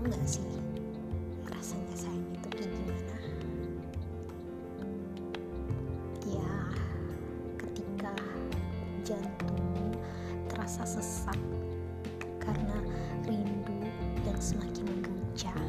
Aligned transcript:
tahu 0.00 0.08
nggak 0.08 0.24
sih 0.32 0.48
rasanya 1.52 1.92
sayang 1.92 2.24
itu 2.32 2.48
kayak 2.56 2.72
gimana? 2.72 3.16
Ya 6.24 6.52
ketika 7.60 8.12
jantung 9.04 9.60
terasa 10.48 10.88
sesak 10.88 11.36
karena 12.40 12.80
rindu 13.28 13.76
yang 14.24 14.40
semakin 14.40 14.88
menggencang 14.88 15.68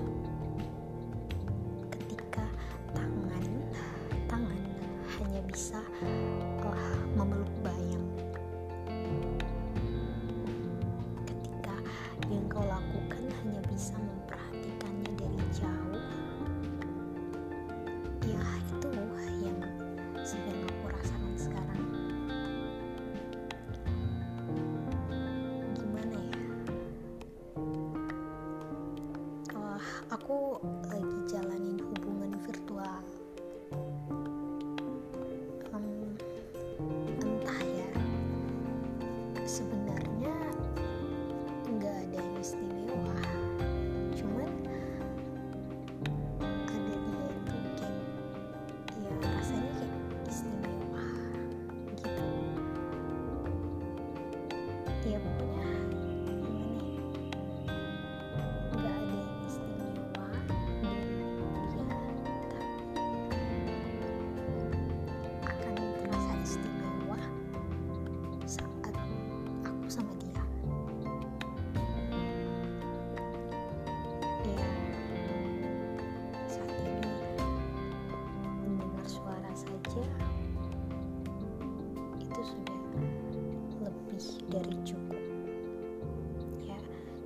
ketika 1.92 2.48
tangan 2.96 3.46
tangan 4.32 4.60
hanya 5.20 5.44
bisa 5.44 5.84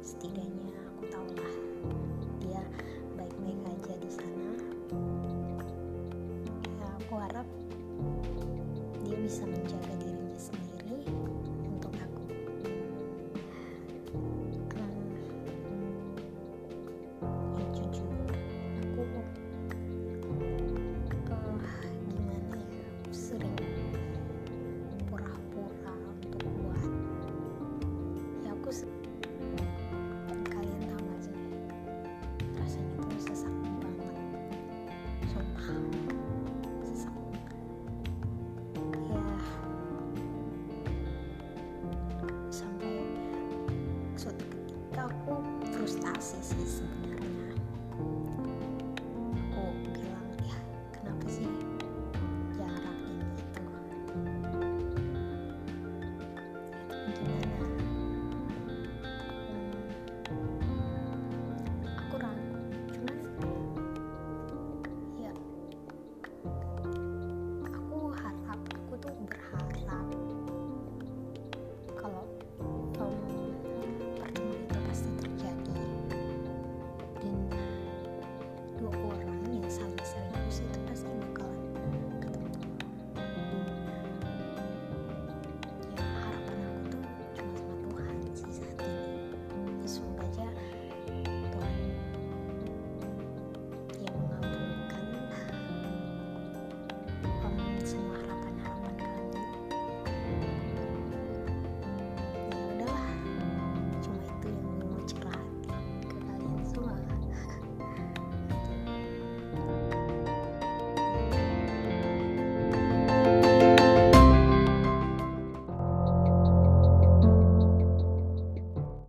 setidaknya 0.05 0.69
aku 0.93 1.09
tahu 1.09 1.29
lah 1.33 1.55
dia 2.37 2.61
baik-baik 3.17 3.57
aja 3.65 3.93
di 3.97 4.09
sana. 4.13 4.53
Ya 6.77 6.87
aku 7.01 7.13
harap 7.17 7.47
dia 9.01 9.17
bisa 9.17 9.49
menjaga 9.49 9.97
dirinya 9.97 10.37
sendiri. 10.37 10.64
maksud 44.15 44.31
aku 44.95 45.43
frustasi 45.75 46.39
sih 46.39 46.79
sebenarnya. 46.79 47.34